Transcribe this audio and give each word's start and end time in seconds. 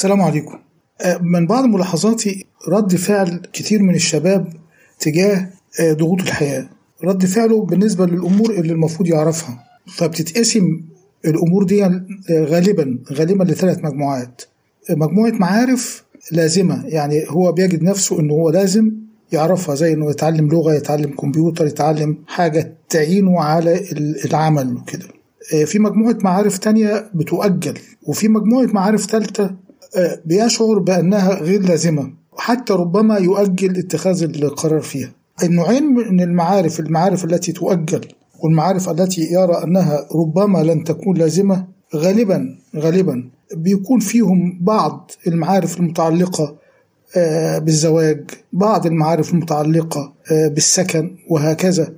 السلام 0.00 0.22
عليكم. 0.22 0.58
من 1.20 1.46
بعض 1.46 1.64
ملاحظاتي 1.64 2.44
رد 2.68 2.96
فعل 2.96 3.42
كتير 3.52 3.82
من 3.82 3.94
الشباب 3.94 4.52
تجاه 5.00 5.48
ضغوط 5.82 6.20
الحياة. 6.20 6.68
رد 7.04 7.26
فعله 7.26 7.64
بالنسبة 7.64 8.06
للأمور 8.06 8.50
اللي 8.50 8.72
المفروض 8.72 9.08
يعرفها. 9.08 9.64
فبتتقسم 9.96 10.80
الأمور 11.24 11.64
دي 11.64 11.82
غالبا 12.30 12.98
غالبا 13.12 13.44
لثلاث 13.44 13.84
مجموعات. 13.84 14.42
مجموعة 14.90 15.30
معارف 15.30 16.04
لازمة. 16.32 16.86
يعني 16.86 17.24
هو 17.28 17.52
بيجد 17.52 17.82
نفسه 17.82 18.20
إنه 18.20 18.34
هو 18.34 18.50
لازم 18.50 18.92
يعرفها 19.32 19.74
زي 19.74 19.92
إنه 19.92 20.10
يتعلم 20.10 20.48
لغة 20.48 20.74
يتعلم 20.74 21.10
كمبيوتر 21.10 21.66
يتعلم 21.66 22.18
حاجة 22.26 22.74
تعينه 22.88 23.40
على 23.40 23.84
العمل 24.24 24.74
وكده. 24.74 25.06
في 25.66 25.78
مجموعة 25.78 26.18
معارف 26.24 26.58
تانية 26.58 27.10
بتؤجل 27.14 27.78
وفي 28.02 28.28
مجموعة 28.28 28.66
معارف 28.66 29.06
ثالثة 29.06 29.69
بيشعر 30.24 30.78
بأنها 30.78 31.34
غير 31.34 31.62
لازمة 31.62 32.12
حتى 32.38 32.72
ربما 32.72 33.18
يؤجل 33.18 33.78
اتخاذ 33.78 34.22
القرار 34.22 34.80
فيها. 34.80 35.12
النوعين 35.42 35.84
من 35.86 36.20
المعارف 36.20 36.80
المعارف 36.80 37.24
التي 37.24 37.52
تؤجل 37.52 38.00
والمعارف 38.42 38.88
التي 38.88 39.20
يرى 39.32 39.64
أنها 39.64 40.06
ربما 40.14 40.58
لن 40.58 40.84
تكون 40.84 41.16
لازمة 41.16 41.66
غالبا 41.96 42.58
غالبا 42.76 43.30
بيكون 43.56 44.00
فيهم 44.00 44.58
بعض 44.60 45.10
المعارف 45.26 45.80
المتعلقة 45.80 46.56
بالزواج 47.58 48.30
بعض 48.52 48.86
المعارف 48.86 49.32
المتعلقة 49.32 50.12
بالسكن 50.30 51.16
وهكذا. 51.30 51.94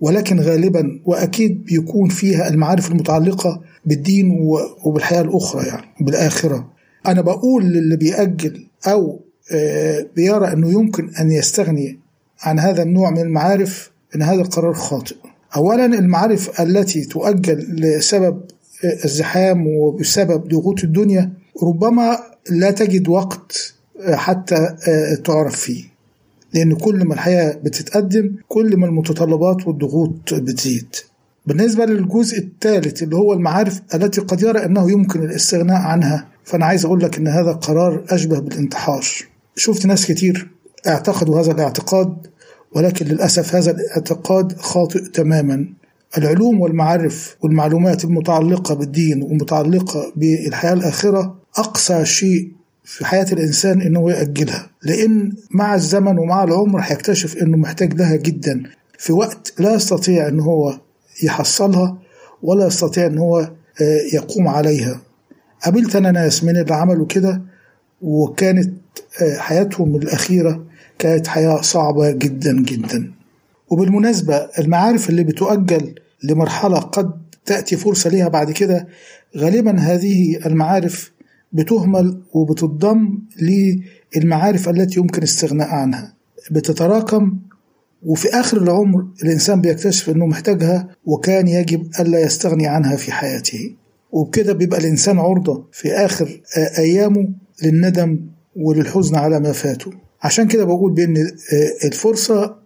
ولكن 0.00 0.40
غالبا 0.40 1.00
وأكيد 1.04 1.64
بيكون 1.64 2.08
فيها 2.08 2.48
المعارف 2.48 2.90
المتعلقة 2.90 3.60
بالدين 3.84 4.38
وبالحياة 4.84 5.20
الأخرى 5.20 5.66
يعني 5.66 5.86
بالآخرة. 6.00 6.77
أنا 7.06 7.20
بقول 7.20 7.64
للي 7.64 7.96
بيأجل 7.96 8.66
أو 8.86 9.20
بيرى 10.16 10.52
أنه 10.52 10.72
يمكن 10.72 11.10
أن 11.20 11.30
يستغني 11.30 11.98
عن 12.40 12.58
هذا 12.58 12.82
النوع 12.82 13.10
من 13.10 13.20
المعارف 13.20 13.90
أن 14.14 14.22
هذا 14.22 14.40
القرار 14.40 14.74
خاطئ. 14.74 15.16
أولا 15.56 15.84
المعارف 15.84 16.60
التي 16.60 17.04
تؤجل 17.04 17.58
لسبب 17.80 18.40
الزحام 19.04 19.66
وبسبب 19.66 20.48
ضغوط 20.48 20.84
الدنيا 20.84 21.32
ربما 21.62 22.18
لا 22.50 22.70
تجد 22.70 23.08
وقت 23.08 23.74
حتى 24.12 24.76
تعرف 25.24 25.56
فيه. 25.60 25.84
لأن 26.54 26.74
كل 26.74 27.04
ما 27.04 27.14
الحياة 27.14 27.52
بتتقدم 27.64 28.34
كل 28.48 28.76
ما 28.76 28.86
المتطلبات 28.86 29.66
والضغوط 29.66 30.34
بتزيد. 30.34 30.96
بالنسبة 31.46 31.84
للجزء 31.84 32.38
الثالث 32.38 33.02
اللي 33.02 33.16
هو 33.16 33.32
المعارف 33.32 33.80
التي 33.94 34.20
قد 34.20 34.42
يرى 34.42 34.64
أنه 34.64 34.90
يمكن 34.90 35.22
الاستغناء 35.22 35.76
عنها 35.76 36.28
فأنا 36.48 36.66
عايز 36.66 36.84
أقول 36.84 37.00
لك 37.00 37.18
أن 37.18 37.28
هذا 37.28 37.50
القرار 37.50 38.04
أشبه 38.08 38.38
بالانتحار 38.38 39.04
شفت 39.56 39.86
ناس 39.86 40.06
كتير 40.06 40.48
اعتقدوا 40.86 41.40
هذا 41.40 41.52
الاعتقاد 41.52 42.26
ولكن 42.72 43.06
للأسف 43.06 43.54
هذا 43.54 43.70
الاعتقاد 43.70 44.58
خاطئ 44.58 45.00
تماما. 45.00 45.66
العلوم 46.18 46.60
والمعارف 46.60 47.36
والمعلومات 47.42 48.04
المتعلقة 48.04 48.74
بالدين 48.74 49.22
ومتعلقة 49.22 50.12
بالحياة 50.16 50.72
الآخرة 50.72 51.36
أقصى 51.56 52.04
شيء 52.04 52.52
في 52.84 53.06
حياة 53.06 53.26
الإنسان 53.32 53.80
إنه 53.80 54.10
يأجلها. 54.10 54.70
لأن 54.82 55.32
مع 55.50 55.74
الزمن 55.74 56.18
ومع 56.18 56.44
العمر 56.44 56.80
هيكتشف 56.80 57.36
إنه 57.42 57.56
محتاج 57.56 57.94
لها 57.94 58.16
جدا. 58.16 58.62
في 58.98 59.12
وقت 59.12 59.54
لا 59.58 59.74
يستطيع 59.74 60.28
إن 60.28 60.40
هو 60.40 60.80
يحصلها 61.22 61.98
ولا 62.42 62.66
يستطيع 62.66 63.06
إن 63.06 63.18
هو 63.18 63.50
يقوم 64.12 64.48
عليها. 64.48 65.07
قابلت 65.64 65.96
أنا 65.96 66.10
ناس 66.10 66.44
من 66.44 66.56
اللي 66.56 66.74
عملوا 66.74 67.06
كده 67.06 67.42
وكانت 68.02 68.74
حياتهم 69.38 69.96
الأخيرة 69.96 70.64
كانت 70.98 71.26
حياة 71.26 71.60
صعبة 71.60 72.10
جدا 72.10 72.62
جدا. 72.62 73.12
وبالمناسبة 73.70 74.34
المعارف 74.36 75.10
اللي 75.10 75.24
بتؤجل 75.24 75.94
لمرحلة 76.24 76.78
قد 76.78 77.10
تأتي 77.46 77.76
فرصة 77.76 78.10
ليها 78.10 78.28
بعد 78.28 78.50
كده 78.50 78.88
غالبا 79.36 79.78
هذه 79.78 80.46
المعارف 80.46 81.12
بتهمل 81.52 82.20
وبتضم 82.32 83.18
للمعارف 84.16 84.68
التي 84.68 85.00
يمكن 85.00 85.18
الاستغناء 85.18 85.68
عنها. 85.68 86.14
بتتراكم 86.50 87.38
وفي 88.06 88.28
آخر 88.28 88.56
العمر 88.62 89.06
الإنسان 89.22 89.60
بيكتشف 89.60 90.10
أنه 90.10 90.26
محتاجها 90.26 90.88
وكان 91.04 91.48
يجب 91.48 91.90
ألا 92.00 92.20
يستغني 92.20 92.66
عنها 92.66 92.96
في 92.96 93.12
حياته. 93.12 93.74
وبكده 94.12 94.52
بيبقى 94.52 94.80
الإنسان 94.80 95.18
عرضة 95.18 95.64
في 95.72 95.92
آخر 95.92 96.40
أيامه 96.78 97.28
للندم 97.62 98.20
وللحزن 98.56 99.14
على 99.16 99.40
ما 99.40 99.52
فاته 99.52 99.90
عشان 100.22 100.48
كده 100.48 100.64
بقول 100.64 100.92
بأن 100.92 101.30
الفرصة 101.84 102.56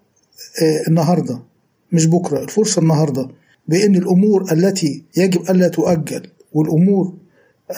النهاردة 0.88 1.42
مش 1.92 2.06
بكرة 2.06 2.42
الفرصة 2.42 2.82
النهاردة 2.82 3.28
بأن 3.68 3.96
الأمور 3.96 4.52
التي 4.52 5.04
يجب 5.16 5.50
ألا 5.50 5.68
تؤجل 5.68 6.22
والأمور 6.52 7.14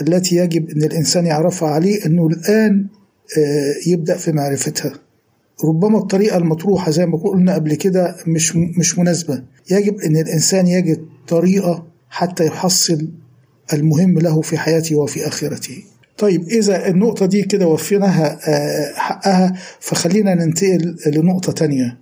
التي 0.01 0.37
يجب 0.37 0.71
أن 0.71 0.83
الإنسان 0.83 1.27
يعرفها 1.27 1.69
عليه 1.69 2.07
أنه 2.07 2.27
الآن 2.27 2.87
يبدأ 3.87 4.17
في 4.17 4.33
معرفتها. 4.33 4.93
ربما 5.65 5.99
الطريقة 5.99 6.37
المطروحة 6.37 6.91
زي 6.91 7.07
ما 7.07 7.19
قلنا 7.19 7.55
قبل 7.55 7.75
كده 7.75 8.17
مش 8.27 8.57
مش 8.57 8.99
مناسبة. 8.99 9.43
يجب 9.71 10.01
أن 10.01 10.17
الإنسان 10.17 10.67
يجد 10.67 11.05
طريقة 11.29 11.87
حتى 12.11 12.47
يحصل 12.47 13.09
المهم 13.73 14.19
له 14.19 14.41
في 14.41 14.59
حياته 14.59 14.97
وفي 14.97 15.27
آخرته. 15.27 15.83
طيب 16.19 16.43
إذا 16.49 16.89
النقطة 16.89 17.27
دي 17.27 17.43
كده 17.43 17.67
وفيناها 17.67 18.39
حقها 18.95 19.53
فخلينا 19.81 20.35
ننتقل 20.35 20.97
لنقطة 21.07 21.53
تانية. 21.53 21.99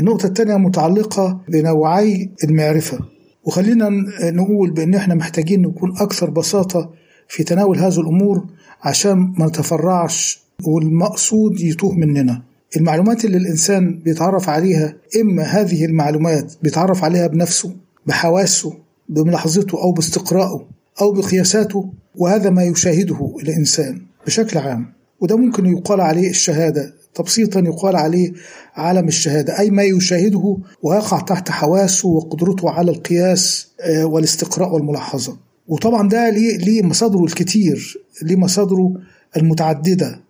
النقطة 0.00 0.26
التانية 0.26 0.56
متعلقة 0.56 1.40
بنوعي 1.48 2.30
المعرفة. 2.44 2.98
وخلينا 3.44 3.88
نقول 4.22 4.70
بأن 4.70 4.94
إحنا 4.94 5.14
محتاجين 5.14 5.62
نكون 5.62 5.96
أكثر 5.98 6.30
بساطة 6.30 6.90
في 7.28 7.44
تناول 7.44 7.78
هذه 7.78 8.00
الأمور 8.00 8.46
عشان 8.82 9.32
ما 9.38 9.46
نتفرعش 9.46 10.40
والمقصود 10.64 11.60
يتوه 11.60 11.94
مننا. 11.94 12.49
المعلومات 12.76 13.24
اللي 13.24 13.36
الإنسان 13.36 13.98
بيتعرف 13.98 14.48
عليها 14.48 14.94
إما 15.20 15.42
هذه 15.42 15.84
المعلومات 15.84 16.52
بيتعرف 16.62 17.04
عليها 17.04 17.26
بنفسه 17.26 17.72
بحواسه 18.06 18.72
بملاحظته 19.08 19.82
أو 19.82 19.92
باستقرائه 19.92 20.66
أو 21.00 21.12
بقياساته 21.12 21.90
وهذا 22.16 22.50
ما 22.50 22.64
يشاهده 22.64 23.34
الإنسان 23.42 24.02
بشكل 24.26 24.58
عام. 24.58 24.92
وده 25.20 25.36
ممكن 25.36 25.66
يقال 25.66 26.00
عليه 26.00 26.30
الشهادة. 26.30 26.94
تبسيطا 27.14 27.60
يقال 27.60 27.96
عليه 27.96 28.32
عالم 28.74 29.08
الشهادة 29.08 29.58
أي 29.58 29.70
ما 29.70 29.82
يشاهده 29.82 30.56
ويقع 30.82 31.20
تحت 31.20 31.50
حواسه 31.50 32.08
وقدرته 32.08 32.70
على 32.70 32.90
القياس 32.90 33.68
والاستقراء 34.02 34.74
والملاحظة. 34.74 35.36
وطبعا 35.68 36.08
ده 36.08 36.30
ليه 36.30 36.82
مصادره 36.82 37.24
الكتير 37.24 37.98
ليه 38.22 38.36
مصادره 38.36 38.92
المتعددة 39.36 40.20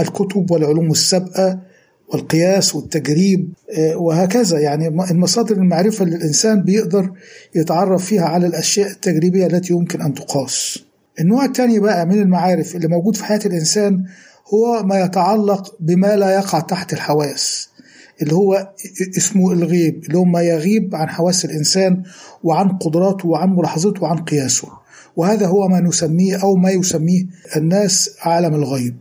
الكتب 0.00 0.50
والعلوم 0.50 0.90
السابقة 0.90 1.58
والقياس 2.12 2.74
والتجريب 2.74 3.52
وهكذا. 3.94 4.58
يعني 4.58 4.88
المصادر 4.88 5.56
المعرفة 5.56 6.04
اللي 6.04 6.16
الإنسان 6.16 6.62
بيقدر 6.62 7.10
يتعرف 7.54 8.04
فيها 8.04 8.24
على 8.24 8.46
الأشياء 8.46 8.90
التجريبية 8.90 9.46
التي 9.46 9.72
يمكن 9.72 10.02
أن 10.02 10.14
تقاس. 10.14 10.78
النوع 11.20 11.44
الثاني 11.44 11.78
بقى 11.80 12.06
من 12.06 12.18
المعارف 12.22 12.76
اللي 12.76 12.88
موجود 12.88 13.16
في 13.16 13.24
حياة 13.24 13.40
الإنسان 13.46 14.04
هو 14.54 14.82
ما 14.82 15.00
يتعلق 15.00 15.76
بما 15.80 16.16
لا 16.16 16.30
يقع 16.34 16.60
تحت 16.60 16.92
الحواس 16.92 17.68
اللي 18.22 18.34
هو 18.34 18.72
اسمه 19.18 19.52
الغيب 19.52 20.04
اللي 20.04 20.18
هو 20.18 20.24
ما 20.24 20.42
يغيب 20.42 20.94
عن 20.94 21.08
حواس 21.08 21.44
الإنسان 21.44 22.02
وعن 22.44 22.68
قدراته 22.68 23.28
وعن 23.28 23.50
ملاحظته 23.56 24.02
وعن 24.02 24.16
قياسه. 24.18 24.68
وهذا 25.16 25.46
هو 25.46 25.68
ما 25.68 25.80
نسميه 25.80 26.42
أو 26.42 26.56
ما 26.56 26.70
يسميه 26.70 27.26
الناس 27.56 28.10
عالم 28.20 28.54
الغيب. 28.54 28.96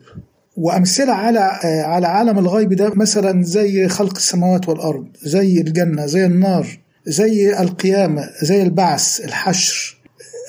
وأمثلة 0.60 1.14
على 1.14 1.40
على 1.86 2.08
عالم 2.08 2.40
الغيب 2.40 2.74
ده 2.74 2.92
مثلا 2.96 3.44
زي 3.44 3.88
خلق 3.88 4.16
السماوات 4.16 4.70
والأرض 4.70 5.08
زي 5.24 5.62
الجنة 5.62 6.06
زي 6.06 6.26
النار 6.26 6.68
زي 7.08 7.60
القيامة 7.60 8.30
زي 8.44 8.62
البعث 8.64 9.22
الحشر 9.26 9.98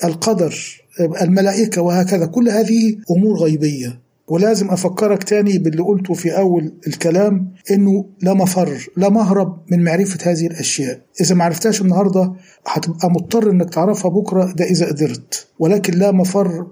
القدر 0.03 0.81
الملائكة 1.21 1.81
وهكذا. 1.81 2.25
كل 2.25 2.49
هذه 2.49 2.97
أمور 3.11 3.37
غيبية. 3.37 3.99
ولازم 4.27 4.69
أفكرك 4.69 5.23
تاني 5.23 5.57
باللي 5.57 5.83
قلته 5.83 6.13
في 6.13 6.37
أول 6.37 6.73
الكلام 6.87 7.51
إنه 7.71 8.05
لا 8.21 8.33
مفر 8.33 8.87
لا 8.97 9.09
مهرب 9.09 9.57
من 9.71 9.83
معرفة 9.83 10.31
هذه 10.31 10.47
الأشياء. 10.47 10.99
إذا 11.21 11.35
ما 11.35 11.43
عرفتهاش 11.43 11.81
النهاردة 11.81 12.33
هتبقى 12.67 13.11
مضطر 13.11 13.51
إنك 13.51 13.73
تعرفها 13.73 14.11
بكرة 14.11 14.53
ده 14.57 14.65
إذا 14.65 14.85
قدرت. 14.85 15.47
ولكن 15.59 15.93
لا 15.93 16.11
مفر 16.11 16.67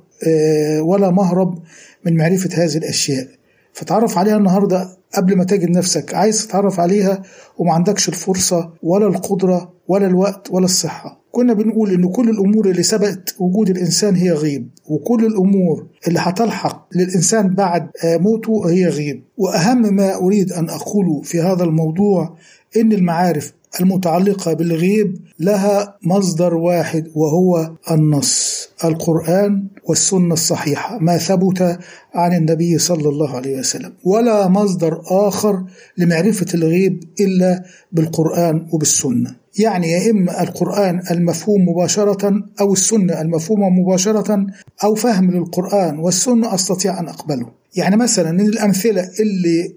ولا 0.81 1.11
مهرب 1.11 1.59
من 2.05 2.17
معرفة 2.17 2.63
هذه 2.63 2.77
الأشياء. 2.77 3.27
فتعرف 3.73 4.17
عليها 4.17 4.37
النهاردة 4.37 4.89
قبل 5.15 5.37
ما 5.37 5.43
تجد 5.43 5.69
نفسك. 5.69 6.13
عايز 6.15 6.47
تتعرف 6.47 6.79
عليها 6.79 7.21
وما 7.57 7.73
عندكش 7.73 8.09
الفرصة 8.09 8.73
ولا 8.83 9.07
القدرة 9.07 9.73
ولا 9.87 10.07
الوقت 10.07 10.47
ولا 10.51 10.65
الصحة. 10.65 11.19
كنا 11.31 11.53
بنقول 11.53 11.91
إن 11.91 12.09
كل 12.09 12.29
الأمور 12.29 12.69
اللي 12.69 12.83
سبقت 12.83 13.35
وجود 13.39 13.69
الإنسان 13.69 14.15
هي 14.15 14.31
غيب 14.31 14.69
وكل 14.85 15.25
الأمور 15.25 15.87
اللي 16.07 16.19
هتلحق 16.19 16.87
للإنسان 16.95 17.47
بعد 17.55 17.89
موته 18.05 18.69
هي 18.69 18.85
غيب. 18.85 19.23
وأهم 19.37 19.95
ما 19.95 20.15
أريد 20.15 20.51
أن 20.53 20.69
أقوله 20.69 21.21
في 21.21 21.41
هذا 21.41 21.63
الموضوع 21.63 22.35
إن 22.77 22.91
المعارف 22.91 23.53
المتعلقة 23.81 24.53
بالغيب 24.53 25.17
لها 25.39 25.97
مصدر 26.03 26.53
واحد 26.53 27.07
وهو 27.15 27.71
النص 27.91 28.69
القرآن 28.83 29.67
والسنة 29.85 30.33
الصحيحة 30.33 30.97
ما 30.99 31.17
ثبت 31.17 31.79
عن 32.13 32.33
النبي 32.33 32.77
صلى 32.77 33.09
الله 33.09 33.35
عليه 33.35 33.59
وسلم 33.59 33.93
ولا 34.03 34.47
مصدر 34.47 35.01
آخر 35.11 35.63
لمعرفة 35.97 36.45
الغيب 36.53 37.03
إلا 37.19 37.63
بالقرآن 37.91 38.67
وبالسنة. 38.71 39.35
يعني 39.59 39.91
يا 39.91 40.11
إما 40.11 40.43
القرآن 40.43 41.01
المفهوم 41.11 41.69
مباشرة 41.69 42.43
أو 42.61 42.73
السنة 42.73 43.21
المفهومة 43.21 43.69
مباشرة 43.69 44.45
أو 44.83 44.95
فهم 44.95 45.31
للقرآن 45.31 45.99
والسنة 45.99 46.53
أستطيع 46.55 46.99
أن 46.99 47.07
أقبله. 47.07 47.49
يعني 47.75 47.97
مثلا 47.97 48.31
من 48.31 48.45
الأمثلة 48.45 49.09
اللي 49.19 49.73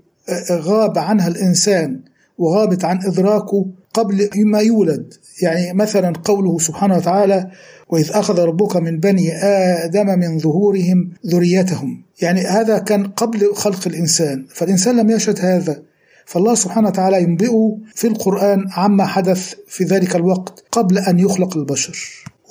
غاب 0.51 0.99
عنها 0.99 1.29
الإنسان 1.29 2.01
وغابت 2.39 2.85
عن 2.85 3.07
إدراكه 3.07 3.67
قبل 3.95 4.29
ما 4.37 4.61
يولد. 4.61 5.15
يعني 5.43 5.73
مثلا 5.73 6.13
قوله 6.25 6.59
سبحانه 6.59 6.97
وتعالى 6.97 7.51
وإذ 7.89 8.11
أخذ 8.13 8.41
ربك 8.41 8.77
من 8.77 9.01
بني 9.01 9.33
آدم 9.85 10.07
من 10.07 10.39
ظهورهم 10.39 11.11
ذريتهم. 11.27 12.03
يعني 12.23 12.41
هذا 12.41 12.79
كان 12.79 13.07
قبل 13.07 13.55
خلق 13.55 13.81
الإنسان. 13.87 14.47
فالإنسان 14.55 14.97
لم 14.97 15.11
يشهد 15.11 15.41
هذا. 15.41 15.83
فالله 16.27 16.55
سبحانه 16.55 16.89
وتعالى 16.89 17.23
ينبئه 17.23 17.79
في 17.95 18.07
القرآن 18.07 18.65
عما 18.77 19.07
حدث 19.07 19.55
في 19.69 19.85
ذلك 19.85 20.17
الوقت 20.17 20.65
قبل 20.73 20.99
أن 20.99 21.19
يخلق 21.19 21.57
البشر. 21.57 21.99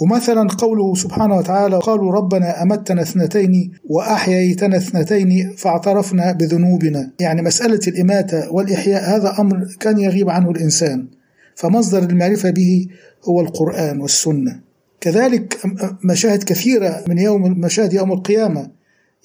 ومثلا 0.02 0.48
قوله 0.48 0.96
سبحانه 0.96 1.38
وتعالى 1.38 1.80
قالوا 1.80 2.12
ربنا 2.12 2.64
أمتنا 2.64 3.02
اثنتين 3.02 3.72
وأحييتنا 3.90 4.78
اثنتين 4.78 5.54
فاعترفنا 5.58 6.32
بذنوبنا. 6.32 7.12
يعني 7.20 7.42
مسألة 7.42 7.80
الإماتة 7.88 8.54
والإحياء 8.54 9.16
هذا 9.16 9.36
أمر 9.40 9.68
كان 9.80 10.00
يغيب 10.00 10.30
عنه 10.30 10.52
الإنسان. 10.52 11.08
فمصدر 11.56 12.10
المعرفة 12.10 12.50
به 12.50 12.88
هو 13.24 13.42
القرآن 13.42 14.02
والسنة. 14.02 14.60
كذلك 15.02 15.58
مشاهد 16.04 16.44
كثيرة 16.44 17.04
من 17.08 17.18
يوم 17.18 17.42
مشاهد 17.42 17.94
يوم 17.94 18.12
القيامة 18.12 18.72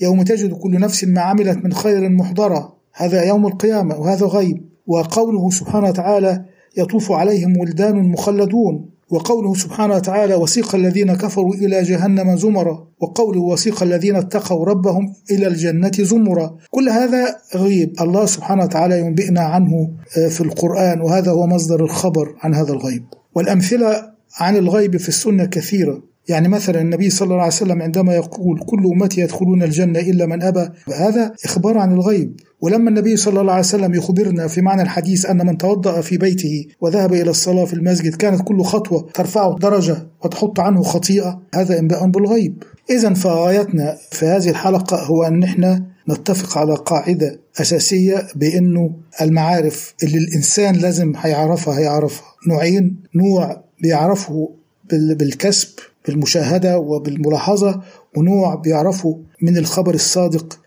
يوم 0.00 0.22
تجد 0.22 0.52
كل 0.52 0.80
نفس 0.80 1.04
ما 1.04 1.20
عملت 1.20 1.64
من 1.64 1.72
خير 1.72 2.08
محضرة 2.08 2.76
هذا 2.94 3.24
يوم 3.24 3.46
القيامة 3.46 3.98
وهذا 3.98 4.26
غيب. 4.26 4.64
وقوله 4.86 5.50
سبحانه 5.50 5.88
وتعالى 5.88 6.44
يطوف 6.76 7.12
عليهم 7.12 7.56
ولدان 7.56 7.96
مخلدون. 8.08 8.95
وقوله 9.10 9.54
سبحانه 9.54 9.94
وتعالى 9.94 10.34
وسيق 10.34 10.74
الذين 10.74 11.14
كفروا 11.14 11.54
إلى 11.54 11.82
جهنم 11.82 12.36
زمرا 12.36 12.88
وقوله 13.00 13.40
وسيق 13.40 13.82
الذين 13.82 14.16
اتقوا 14.16 14.64
ربهم 14.64 15.14
إلى 15.30 15.46
الجنة 15.46 15.92
زمرا. 15.98 16.56
كل 16.70 16.88
هذا 16.88 17.36
غيب. 17.54 17.92
الله 18.00 18.26
سبحانه 18.26 18.64
وتعالى 18.64 19.00
ينبئنا 19.00 19.40
عنه 19.40 19.90
في 20.28 20.40
القرآن 20.40 21.00
وهذا 21.00 21.30
هو 21.30 21.46
مصدر 21.46 21.84
الخبر 21.84 22.34
عن 22.40 22.54
هذا 22.54 22.72
الغيب. 22.72 23.04
والأمثلة 23.34 24.10
عن 24.40 24.56
الغيب 24.56 24.96
في 24.96 25.08
السنة 25.08 25.44
كثيرة. 25.44 26.02
يعني 26.28 26.48
مثلا 26.48 26.80
النبي 26.80 27.10
صلى 27.10 27.26
الله 27.26 27.42
عليه 27.42 27.52
وسلم 27.54 27.82
عندما 27.82 28.14
يقول 28.14 28.60
كل 28.66 28.86
أمتي 28.86 29.20
يدخلون 29.20 29.62
الجنة 29.62 29.98
إلا 30.00 30.26
من 30.26 30.42
أبى 30.42 30.68
هذا 30.94 31.32
إخبار 31.44 31.78
عن 31.78 31.92
الغيب. 31.92 32.40
ولما 32.60 32.90
النبي 32.90 33.16
صلى 33.16 33.40
الله 33.40 33.52
عليه 33.52 33.64
وسلم 33.64 33.94
يخبرنا 33.94 34.46
في 34.46 34.60
معنى 34.60 34.82
الحديث 34.82 35.26
أن 35.26 35.46
من 35.46 35.58
توضأ 35.58 36.00
في 36.00 36.16
بيته 36.16 36.66
وذهب 36.80 37.12
إلى 37.12 37.30
الصلاة 37.30 37.64
في 37.64 37.72
المسجد 37.72 38.14
كانت 38.14 38.42
كل 38.42 38.62
خطوة 38.62 39.08
ترفعه 39.14 39.56
درجة 39.58 40.06
وتحط 40.24 40.60
عنه 40.60 40.82
خطيئة 40.82 41.40
هذا 41.54 41.78
إنباء 41.78 42.06
بالغيب. 42.06 42.62
إذا 42.90 43.14
فغايتنا 43.14 43.96
في 44.10 44.26
هذه 44.26 44.50
الحلقة 44.50 45.04
هو 45.04 45.22
أن 45.22 45.42
إحنا 45.42 45.84
نتفق 46.10 46.58
على 46.58 46.74
قاعدة 46.74 47.40
أساسية 47.60 48.26
بأنه 48.36 48.90
المعارف 49.20 49.94
اللي 50.02 50.18
الإنسان 50.18 50.74
لازم 50.74 51.12
هيعرفها 51.16 51.78
هيعرفها. 51.78 52.26
نوعين 52.48 52.96
نوع 53.14 53.62
بيعرفه 53.82 54.50
بالكسب 54.90 55.68
بالمشاهدة 56.06 56.78
وبالملاحظة 56.78 57.82
ونوع 58.16 58.54
بيعرفه 58.54 59.20
من 59.42 59.56
الخبر 59.56 59.94
الصادق 59.94 60.58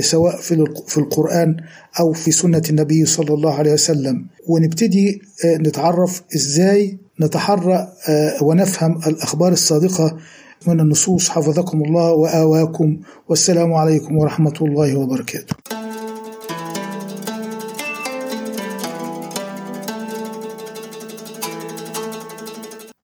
سواء 0.00 0.36
في 0.86 0.98
القرآن 0.98 1.56
أو 2.00 2.12
في 2.12 2.30
سنة 2.30 2.62
النبي 2.70 3.06
صلى 3.06 3.34
الله 3.34 3.54
عليه 3.54 3.72
وسلم. 3.72 4.26
ونبتدي 4.48 5.22
نتعرف 5.46 6.22
إزاي 6.36 6.98
نتحرى 7.20 7.88
ونفهم 8.42 8.98
الأخبار 9.06 9.52
الصادقة. 9.52 10.16
من 10.66 10.80
النصوص 10.80 11.28
حفظكم 11.28 11.82
الله 11.84 12.12
وآواكم. 12.12 12.96
والسلام 13.28 13.72
عليكم 13.74 14.16
ورحمة 14.16 14.54
الله 14.60 14.98
وبركاته. 14.98 15.54